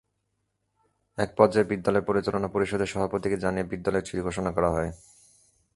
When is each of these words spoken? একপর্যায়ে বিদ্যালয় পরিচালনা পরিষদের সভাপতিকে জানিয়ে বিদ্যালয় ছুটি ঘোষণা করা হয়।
একপর্যায়ে 1.17 1.69
বিদ্যালয় 1.71 2.05
পরিচালনা 2.09 2.47
পরিষদের 2.47 2.91
সভাপতিকে 2.93 3.37
জানিয়ে 3.37 3.69
বিদ্যালয় 3.71 4.05
ছুটি 4.05 4.21
ঘোষণা 4.21 4.51
করা 4.51 4.69
হয়। 4.69 4.89